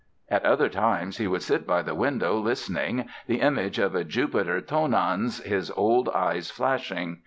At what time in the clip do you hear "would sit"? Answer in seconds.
1.27-1.67